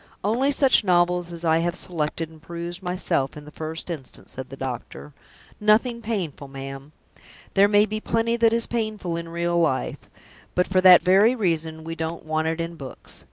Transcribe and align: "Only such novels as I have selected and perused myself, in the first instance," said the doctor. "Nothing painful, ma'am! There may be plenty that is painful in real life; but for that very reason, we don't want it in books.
"Only 0.23 0.49
such 0.51 0.83
novels 0.83 1.31
as 1.31 1.45
I 1.45 1.59
have 1.59 1.75
selected 1.75 2.27
and 2.27 2.41
perused 2.41 2.81
myself, 2.81 3.37
in 3.37 3.45
the 3.45 3.51
first 3.51 3.87
instance," 3.87 4.31
said 4.31 4.49
the 4.49 4.57
doctor. 4.57 5.13
"Nothing 5.59 6.01
painful, 6.01 6.47
ma'am! 6.47 6.91
There 7.53 7.67
may 7.67 7.85
be 7.85 7.99
plenty 7.99 8.35
that 8.37 8.51
is 8.51 8.65
painful 8.65 9.15
in 9.15 9.29
real 9.29 9.59
life; 9.59 9.99
but 10.55 10.65
for 10.67 10.81
that 10.81 11.03
very 11.03 11.35
reason, 11.35 11.83
we 11.83 11.93
don't 11.93 12.25
want 12.25 12.47
it 12.47 12.59
in 12.59 12.77
books. 12.77 13.19